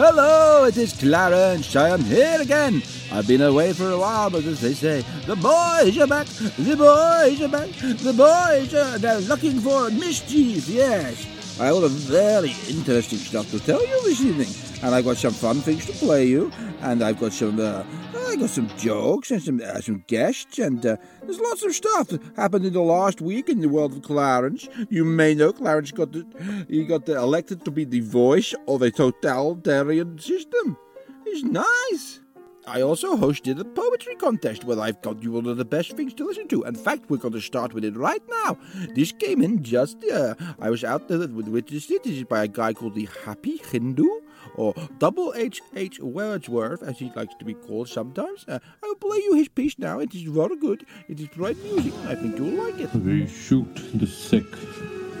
[0.00, 1.74] Hello, it is Clarence.
[1.74, 2.84] I am here again.
[3.10, 6.28] I've been away for a while, but as they say, the boys are back.
[6.28, 7.68] The boys are back.
[7.98, 10.68] The boys are they're looking for mischief.
[10.68, 11.26] Yes,
[11.58, 14.46] I have a very interesting stuff to tell you this evening,
[14.82, 17.58] and I've got some fun things to play you, and I've got some.
[17.60, 17.84] Uh,
[18.28, 22.08] I got some jokes and some uh, some guests, and uh, there's lots of stuff
[22.08, 24.68] that happened in the last week in the world of Clarence.
[24.90, 26.26] You may know Clarence got the,
[26.68, 30.76] he got the elected to be the voice of a totalitarian system.
[31.24, 32.20] It's nice.
[32.66, 36.12] I also hosted a poetry contest where I've got you one of the best things
[36.14, 36.64] to listen to.
[36.64, 38.58] In fact, we're going to start with it right now.
[38.94, 41.68] This came in just, uh, I was out there with, with.
[41.68, 44.06] This is by a guy called the Happy Hindu,
[44.54, 48.44] or Double H H Wordsworth, as he likes to be called sometimes.
[48.48, 49.98] Uh, I'll play you his piece now.
[49.98, 50.86] It is very good.
[51.08, 51.92] It is bright music.
[52.06, 52.92] I think you'll like it.
[52.94, 54.50] We shoot the sick,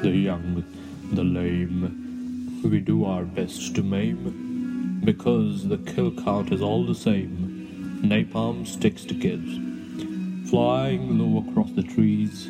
[0.02, 0.64] the young,
[1.12, 2.60] the lame.
[2.64, 8.00] We do our best to maim because the kill count is all the same.
[8.02, 10.50] Napalm sticks to kids.
[10.50, 12.48] Flying low across the trees,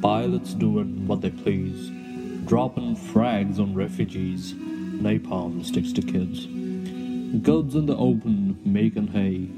[0.00, 1.90] pilots doing what they please,
[2.46, 4.54] dropping frags on refugees.
[5.00, 6.44] Napalm sticks to kids.
[7.42, 9.48] Goods in the open making hay,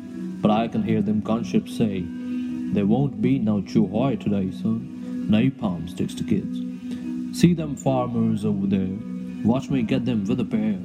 [0.41, 2.05] but I can hear them gunships say,
[2.73, 5.27] There won't be no Chieu Hoi today, son.
[5.29, 6.61] Napalm sticks to kids.
[7.37, 8.97] See them farmers over there.
[9.45, 10.79] Watch me get them with a pair.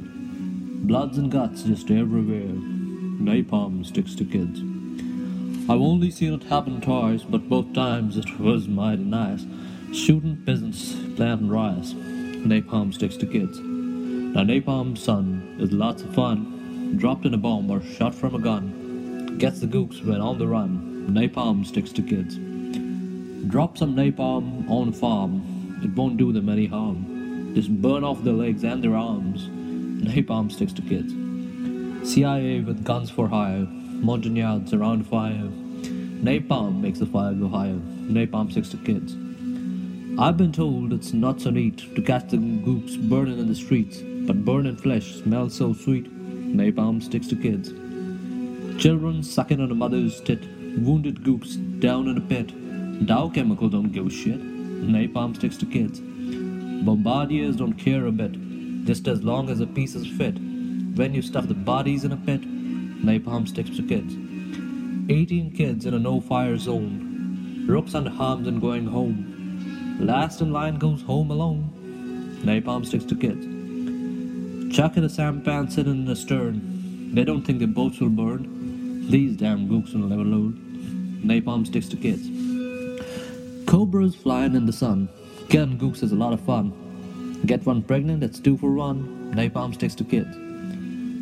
[0.87, 2.55] Bloods and guts just everywhere.
[3.21, 4.61] Napalm sticks to kids.
[5.69, 9.45] I've only seen it happen twice, but both times it was mighty nice.
[9.93, 11.93] Shooting peasants, planting rice.
[11.93, 13.59] Napalm sticks to kids.
[14.37, 16.95] Now napalm, son, is lots of fun.
[16.97, 19.35] Dropped in a bomb or shot from a gun.
[19.39, 21.07] Gets the gooks when on the run.
[21.09, 22.35] Napalm sticks to kids.
[23.49, 25.79] Drop some napalm on a farm.
[25.83, 27.55] It won't do them any harm.
[27.55, 29.47] Just burn off their legs and their arms.
[30.05, 31.11] Napalm sticks to kids.
[32.07, 33.65] CIA with guns for hire.
[33.65, 35.49] Montagnards around fire.
[36.21, 37.79] Napalm makes the fire go higher.
[38.05, 39.15] Napalm sticks to kids.
[40.19, 43.99] I've been told it's not so neat to catch the gooks burning in the streets,
[44.27, 46.05] but burning flesh smells so sweet.
[46.55, 47.69] Napalm sticks to kids.
[48.81, 50.41] Children sucking on a mother's tit,
[50.77, 52.51] wounded goops down in a pit.
[53.05, 54.39] Dow chemical don't give a shit.
[54.41, 56.01] Napalm sticks to kids.
[56.85, 58.33] Bombardiers don't care a bit,
[58.85, 60.35] just as long as the pieces fit.
[60.97, 64.13] When you stuff the bodies in a pit, napalm sticks to kids.
[65.09, 67.65] 18 kids in a no fire zone.
[67.67, 69.97] Rooks under harms and going home.
[70.01, 71.71] Last in line goes home alone.
[72.43, 73.56] Napalm sticks to kids.
[74.71, 77.13] Chuck in a sampan sitting in the stern.
[77.13, 79.09] They don't think the boats will burn.
[79.09, 80.55] These damn gooks will never load.
[81.23, 82.27] Napalm sticks to kids.
[83.65, 85.07] Cobras flying in the sun.
[85.49, 87.41] Killing gooks is a lot of fun.
[87.45, 89.33] Get one pregnant, it's two for one.
[89.33, 90.35] Napalm sticks to kids.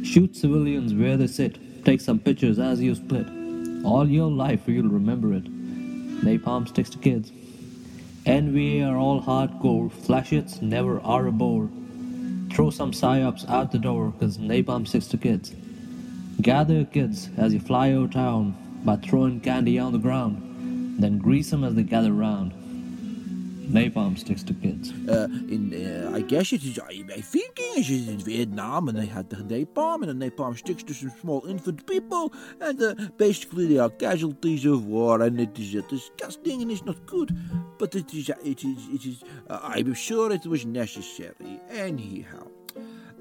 [0.08, 1.86] Shoot civilians where they sit.
[1.86, 3.28] Take some pictures as you split.
[3.86, 5.46] All your life you'll remember it.
[6.24, 7.32] Napalm sticks to kids.
[8.26, 9.92] NVA are all hardcore.
[9.92, 11.70] Flash hits never are a bore.
[12.56, 15.54] Throw some psyops out the door, cause napalm sticks to kids.
[16.42, 18.56] Gather your kids as you fly over town
[18.86, 21.02] by throwing candy on the ground.
[21.02, 22.54] Then grease them as they gather round.
[23.68, 24.92] Napalm sticks to kids.
[25.08, 28.98] Uh, in, uh, I guess it is, I, I think it is in Vietnam, and
[28.98, 32.96] they had the napalm, and the napalm sticks to some small infant people, and uh,
[33.18, 37.36] basically they are casualties of war, and it is uh, disgusting and it's not good.
[37.78, 39.24] But it is, uh, it is, it is.
[39.50, 41.60] Uh, I'm sure it was necessary.
[41.70, 42.48] Anyhow.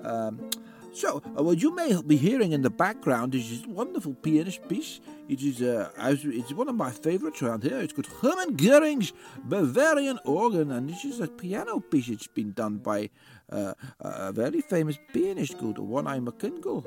[0.03, 0.51] Um,
[0.93, 5.01] so, what you may be hearing in the background is this wonderful pianist piece.
[5.27, 7.79] It is uh, it's one of my favorites around here.
[7.79, 12.09] It's called Hermann Göring's Bavarian Organ, and this is a piano piece.
[12.09, 13.09] It's been done by
[13.51, 16.85] uh, a very famous pianist called One-Eye McKingle.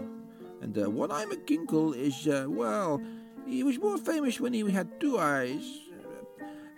[0.62, 3.01] And uh, One-Eye McKingle is, uh, well,
[3.48, 5.63] he was more famous when he had two eyes.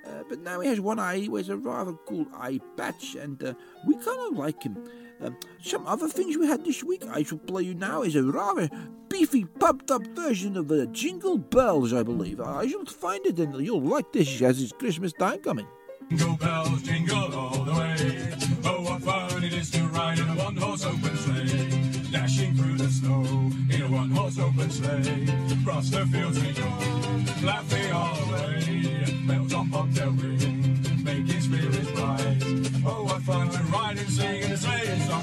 [0.06, 1.18] Uh, but now he has one eye.
[1.18, 3.54] He wears a rather cool eye patch, and uh,
[3.86, 4.78] we kind of like him.
[5.22, 8.24] Um, some other things we had this week I shall play you now is a
[8.24, 8.70] rather
[9.10, 12.40] beefy, pumped up version of uh, Jingle Bells, I believe.
[12.40, 15.68] I shall find it and you'll like this as it's Christmas time coming.
[16.10, 18.34] Jingle bells jingle all the way.
[18.66, 22.12] Oh, what fun it is to ride in a one horse open sleigh.
[22.12, 23.22] Dashing through the snow
[23.70, 25.28] in a one horse open sleigh.
[25.62, 29.28] Across the fields we go, laughing all the way.
[29.28, 32.38] Bells on bobtail ring, making spirits bright.
[32.86, 34.10] Oh, what fun to ride and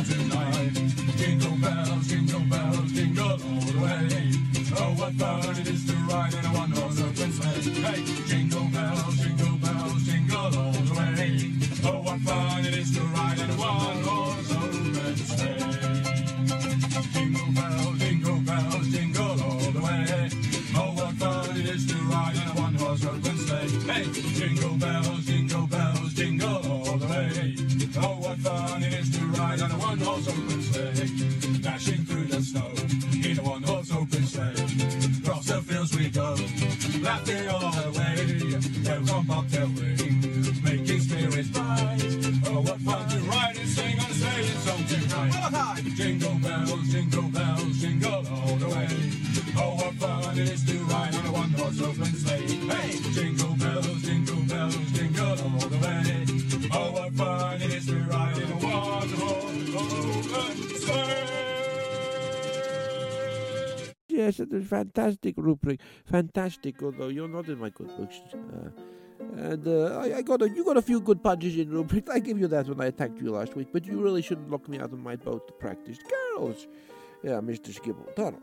[0.04, 0.45] tonight.
[64.66, 65.80] Fantastic, Rupert.
[66.04, 68.20] Fantastic, although you're not in my good books.
[68.34, 68.70] Uh,
[69.36, 72.08] and uh, I, I got a, you got a few good punches in, Rupert.
[72.10, 74.68] I gave you that when I attacked you last week, but you really shouldn't lock
[74.68, 75.98] me out of my boat to practice.
[76.36, 76.66] Girls!
[77.22, 77.74] Yeah, Mr.
[77.74, 78.14] Skibble.
[78.14, 78.42] Tunnel.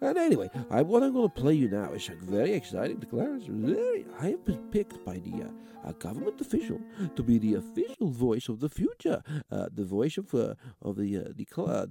[0.00, 3.00] And anyway, I, what I'm going to play you now is like very exciting.
[3.00, 4.06] Clarence, very.
[4.20, 6.80] I have been picked by the uh, a government official
[7.16, 11.18] to be the official voice of the future, uh, the voice of uh, of the
[11.18, 11.86] uh, the cl-.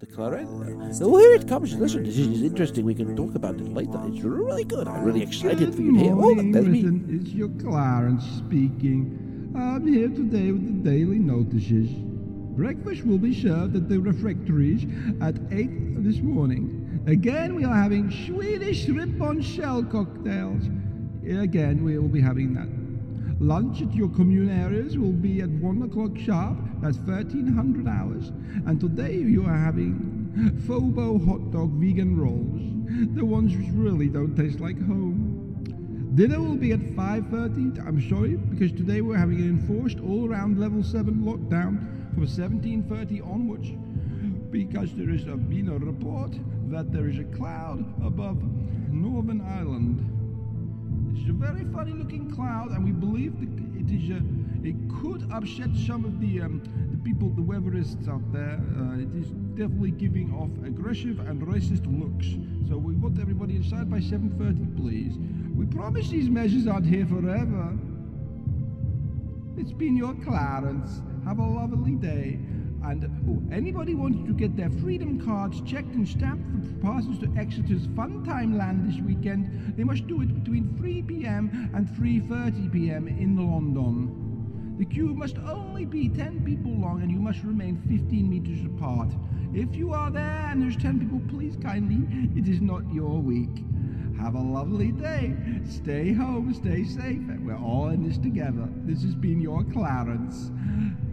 [1.01, 1.75] Oh, here it comes.
[1.75, 2.85] Listen, this is interesting.
[2.85, 3.99] We can talk about it later.
[4.05, 4.87] It's really good.
[4.87, 6.13] I'm really excited for you to hear.
[6.15, 6.35] Oh.
[6.37, 9.53] It's your Clarence speaking.
[9.55, 11.89] I'm here today with the daily notices.
[12.57, 14.87] Breakfast will be served at the refectories
[15.21, 17.03] at 8 this morning.
[17.05, 20.63] Again, we are having Swedish shrimp on shell cocktails.
[21.23, 22.67] Again, we will be having that.
[23.39, 26.57] Lunch at your commune areas will be at 1 o'clock sharp.
[26.81, 28.29] That's 1300 hours.
[28.65, 33.15] And today you are having Fobo hot dog vegan rolls.
[33.15, 35.35] The ones which really don't taste like home.
[36.15, 40.81] Dinner will be at 5.30, I'm sorry, because today we're having an enforced all-around level
[40.81, 43.69] 7 lockdown from 17.30 onwards,
[44.49, 46.31] because there has been a report
[46.71, 48.41] that there is a cloud above
[48.91, 50.01] Northern Ireland.
[51.15, 53.49] It's a very funny looking cloud, and we believe that
[53.79, 54.23] it is a,
[54.67, 58.59] it could upset some of the um, the people, the weatherists out there.
[58.75, 62.25] Uh, it is definitely giving off aggressive and racist looks.
[62.67, 65.13] So we want everybody inside by 7:30, please.
[65.55, 67.77] We promise these measures aren't here forever.
[69.55, 71.01] It's been your Clarence.
[71.27, 72.39] Have a lovely day.
[72.85, 77.29] And oh, anybody wanting to get their freedom cards checked and stamped for passes to
[77.37, 81.69] Exeter's Fun Time Land this weekend, they must do it between 3 p.m.
[81.75, 83.09] and 3:30 p.m.
[83.09, 84.75] in London.
[84.77, 89.09] The queue must only be 10 people long and you must remain 15 meters apart.
[89.53, 92.07] If you are there and there's 10 people, please kindly,
[92.39, 93.65] it is not your week.
[94.19, 95.35] Have a lovely day.
[95.69, 98.67] Stay home, stay safe, we're all in this together.
[98.83, 100.51] This has been your Clarence.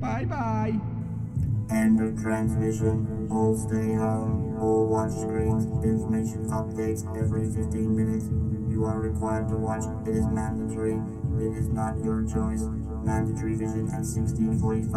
[0.00, 0.80] Bye bye.
[1.70, 3.28] End of transmission.
[3.30, 4.56] All stay home.
[4.60, 5.64] All watch screens.
[5.84, 8.26] Information updates every 15 minutes.
[8.70, 9.84] You are required to watch.
[10.06, 11.00] It is mandatory.
[11.38, 12.62] It is not your choice.
[13.04, 14.90] Mandatory vision at 1645,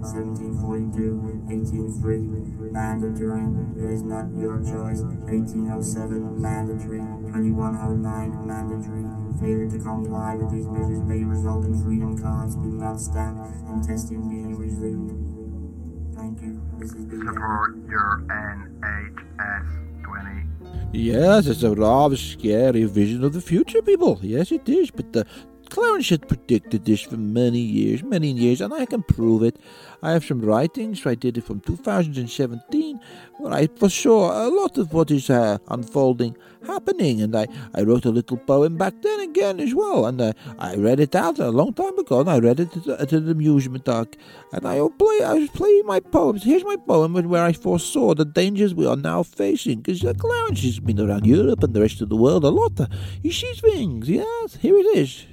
[0.00, 1.16] 1742,
[1.46, 2.47] 1803.
[2.72, 3.42] Mandatory.
[3.76, 5.02] It is not your choice.
[5.28, 6.40] 1807.
[6.40, 6.98] Mandatory.
[7.32, 8.46] 2109.
[8.46, 9.04] Mandatory.
[9.40, 13.84] Failure to comply with these measures may result in freedom cards being not stamped and
[13.84, 16.14] testing being resumed.
[16.16, 16.60] Thank you.
[16.78, 20.48] This is the Support your NHS 20.
[20.92, 24.18] Yes, it's a rather scary vision of the future, people.
[24.22, 24.90] Yes, it is.
[24.90, 25.26] But the
[25.70, 29.56] Clarence had predicted this for many years, many years, and I can prove it.
[30.02, 31.04] I have some writings.
[31.06, 33.00] I did it from 2017,
[33.38, 38.04] where I foresaw a lot of what is uh, unfolding happening, and I, I wrote
[38.04, 41.50] a little poem back then again as well, and uh, I read it out a
[41.50, 44.16] long time ago, and I read it at, an amusement arc,
[44.52, 45.22] and I play.
[45.24, 46.44] I was playing my poems.
[46.44, 50.62] Here's my poem where I foresaw the dangers we are now facing, because uh, Clarence
[50.62, 52.78] has been around Europe and the rest of the world a lot.
[53.22, 54.08] He sees things.
[54.08, 55.26] Yes, here it is.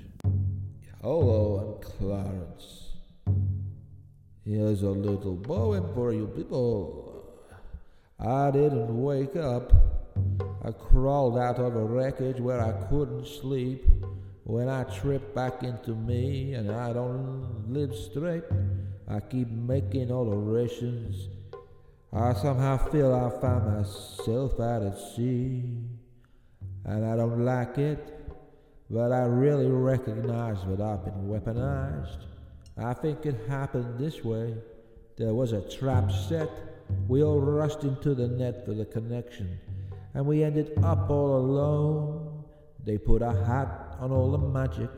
[1.05, 2.93] Hello, I'm Clarence.
[4.43, 7.31] Here's a little poem for you people.
[8.19, 9.71] I didn't wake up.
[10.63, 13.85] I crawled out of a wreckage where I couldn't sleep.
[14.45, 18.45] When I trip back into me and I don't live straight,
[19.07, 21.29] I keep making alterations.
[22.13, 25.65] I somehow feel I find myself out at sea.
[26.83, 28.24] And I don't like it,
[28.89, 32.25] but I really recognize that I've been weaponized.
[32.77, 34.53] I think it happened this way.
[35.17, 36.49] There was a trap set.
[37.07, 39.57] We all rushed into the net for the connection,
[40.13, 42.43] and we ended up all alone.
[42.85, 44.89] They put a hat on all the magic,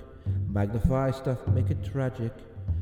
[0.49, 2.33] magnify stuff, make it tragic,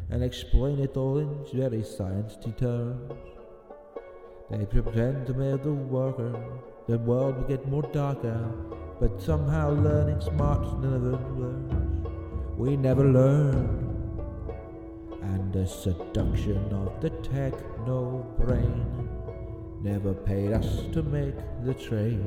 [0.09, 3.11] and explain it all in very sciencey terms.
[4.49, 6.33] They pretend to make the worker,
[6.87, 8.39] the world will get more darker,
[8.99, 12.11] but somehow learning smarts never works.
[12.57, 13.81] We never learn.
[15.23, 19.09] And the seduction of the techno brain
[19.81, 22.23] never paid us to make the trade.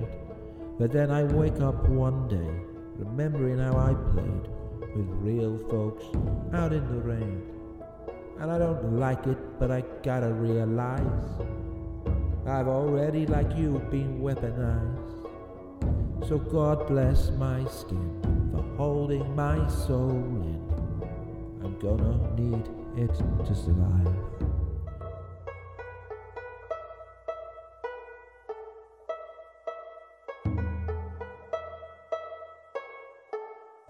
[0.76, 2.50] But then I wake up one day,
[2.96, 4.48] remembering how I played
[4.96, 6.04] with real folks
[6.52, 7.42] out in the rain.
[8.40, 11.02] And I don't like it, but I gotta realize
[12.49, 15.19] I've already, like you, been weaponized.
[16.28, 18.21] So God bless my skin
[18.52, 20.59] for holding my soul in.
[21.62, 23.14] I'm gonna need it
[23.47, 24.14] to survive.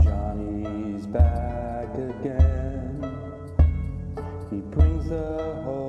[0.02, 3.02] Johnny's back again.
[4.50, 5.87] He brings the whole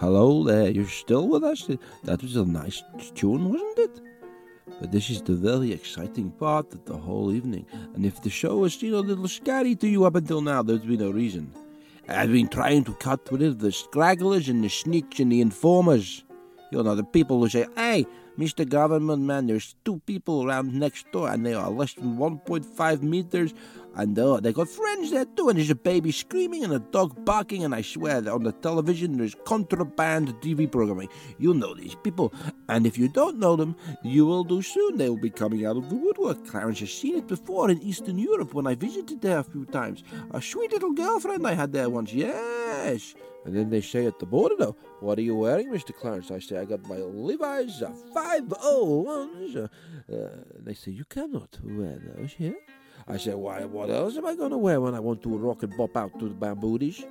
[0.00, 1.68] Hello there, you're still with us?
[2.04, 2.82] That was a nice
[3.14, 4.00] tune, wasn't it?
[4.80, 7.66] But this is the very exciting part of the whole evening.
[7.94, 10.80] And if the show has know, a little scary to you up until now, there's
[10.80, 11.52] been no reason.
[12.08, 16.24] I've been trying to cut rid of the scragglers and the sneaks and the informers.
[16.72, 18.06] You know, the people who say, hey,
[18.40, 18.66] Mr.
[18.66, 23.52] Government Man, there's two people around next door and they are less than 1.5 meters
[23.96, 27.22] and uh, they got friends there too and there's a baby screaming and a dog
[27.26, 31.10] barking and I swear that on the television there's contraband TV programming.
[31.36, 32.32] You know these people
[32.70, 34.96] and if you don't know them, you will do soon.
[34.96, 36.46] They will be coming out of the woodwork.
[36.46, 40.02] Clarence has seen it before in Eastern Europe when I visited there a few times.
[40.30, 43.14] A sweet little girlfriend I had there once, yes.
[43.44, 45.96] And then they say at the border, though, what are you wearing, Mr.
[45.96, 46.30] Clarence?
[46.30, 49.56] I say, I got my Levi's uh, 501s.
[49.56, 50.28] Uh, uh,
[50.58, 52.56] they say, you cannot wear those here.
[53.08, 55.62] I say, why, what else am I going to wear when I want to rock
[55.62, 57.04] and bop out to the Bambooties?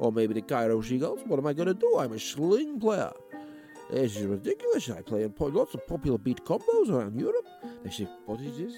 [0.00, 1.20] Or maybe the Cairo Seagulls?
[1.26, 1.98] What am I going to do?
[1.98, 3.12] I'm a sling player.
[3.88, 4.90] This is ridiculous.
[4.90, 7.46] I play in lots of popular beat combos around Europe.
[7.84, 8.74] They say, what is this?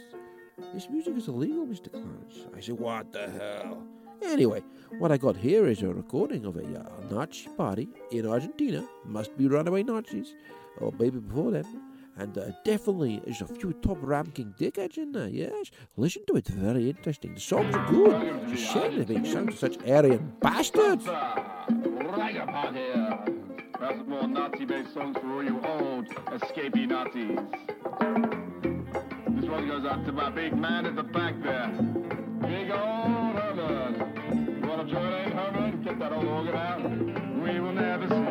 [0.75, 1.91] This music is illegal, Mr.
[1.91, 2.47] Clarence.
[2.55, 3.83] I say, what the hell?
[4.23, 4.63] Anyway,
[4.99, 8.87] what I got here is a recording of a uh, Nazi party in Argentina.
[9.05, 10.35] Must be runaway Nazis,
[10.79, 11.65] or maybe before then.
[12.17, 15.71] And uh, definitely there's a few top ranking dickheads in there, yes.
[15.97, 17.35] Listen to it, very interesting.
[17.35, 18.43] The songs are good.
[18.51, 21.07] It's a shame they're being such Aryan bastards.
[21.07, 23.35] Ragga party.
[23.73, 27.39] Perhaps more Nazi-based songs for all you old escapee Nazis.
[29.41, 31.69] This one goes out to my big man at the back there.
[32.41, 33.28] Big old
[34.91, 35.83] Wanna Herman?
[35.85, 36.83] Get that old organ out.
[36.83, 38.28] We will never see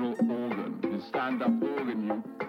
[0.00, 2.06] original organ, his stand-up organ.
[2.06, 2.47] You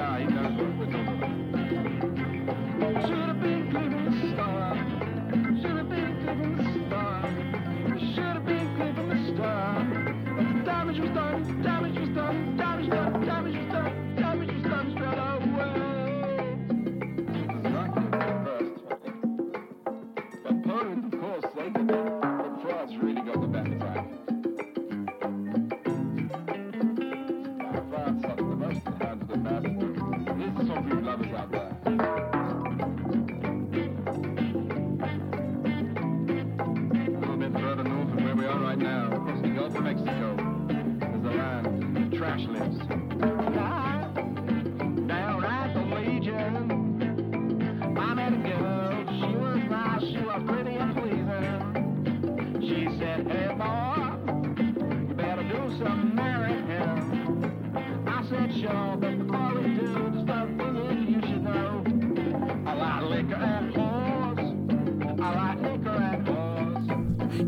[0.00, 0.20] guy.
[0.20, 1.09] He does work with.
[38.80, 40.32] now, across the Gulf of Mexico,
[41.14, 42.99] is the land of trash lives.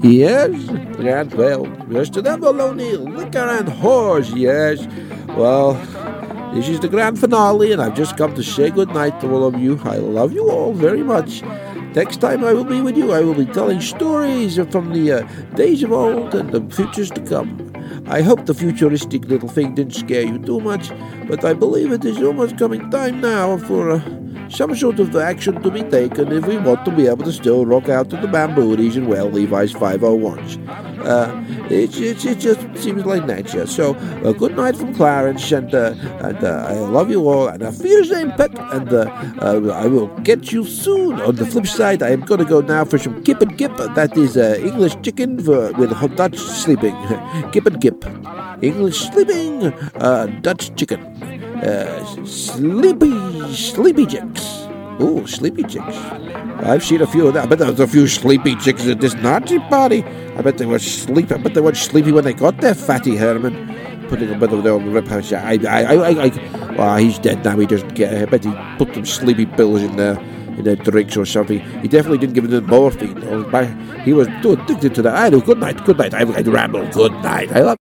[0.02, 0.50] Yes,
[0.96, 2.24] Grant, well, Mr.
[2.24, 4.84] Neville O'Neill, liquor and whores, yes.
[5.36, 5.74] Well,
[6.52, 9.44] this is the grand finale, and I've just come to say good night to all
[9.44, 9.80] of you.
[9.84, 11.42] I love you all very much.
[11.94, 15.22] Next time I will be with you, I will be telling stories from the uh,
[15.54, 17.72] days of old and the futures to come.
[18.06, 20.90] I hope the futuristic little thing didn't scare you too much,
[21.28, 24.21] but I believe it is almost coming time now for uh,
[24.52, 27.64] some sort of action to be taken if we want to be able to still
[27.64, 30.58] rock out to the bambooties and well Levi's 501s.
[31.04, 33.66] Uh, it, it, it just seems like nature.
[33.66, 37.62] So, uh, good night from Clarence, and, uh, and uh, I love you all, and
[37.62, 39.10] auf Wiedersehen, pet, and uh,
[39.40, 41.20] uh, I will get you soon.
[41.20, 43.76] On the flip side, I am going to go now for some kip and kip.
[43.76, 46.94] That is English chicken for, with Dutch sleeping.
[47.52, 48.04] kip and kip.
[48.62, 49.72] English sleeping,
[50.42, 51.00] Dutch chicken.
[52.26, 53.10] Sleepy,
[53.54, 54.66] sleepy chicks.
[55.00, 55.96] Ooh, sleepy chicks.
[56.64, 57.44] I've seen a few of that.
[57.44, 60.04] I bet there was a few sleepy chicks at this Nazi party.
[60.36, 61.34] I bet they were sleepy.
[61.34, 64.08] I bet they weren't sleepy when they got there, Fatty Herman.
[64.08, 65.32] Putting them with their own rip house.
[65.32, 67.58] I, I, I, I, I, well, he's dead now.
[67.58, 68.14] He doesn't get.
[68.14, 70.18] I bet he put some sleepy pills in there.
[70.52, 71.60] In their drinks or something.
[71.80, 73.16] He definitely didn't give them morphine.
[74.02, 75.16] He was too addicted to that.
[75.16, 75.40] I do.
[75.40, 75.82] Good night.
[75.86, 76.12] Good night.
[76.12, 76.86] I, I ramble.
[76.88, 77.50] Good night.
[77.52, 77.78] I love.